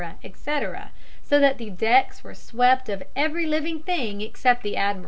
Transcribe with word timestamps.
etc., 0.23 0.89
so 1.21 1.39
that 1.39 1.59
the 1.59 1.69
decks 1.69 2.23
were 2.23 2.33
swept 2.33 2.89
of 2.89 3.03
every 3.15 3.45
living 3.45 3.79
thing 3.83 4.19
except 4.19 4.63
the 4.63 4.75
admiral. 4.75 4.99